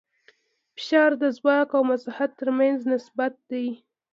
[0.75, 3.67] فشار د ځواک او مساحت تر منځ نسبت دی.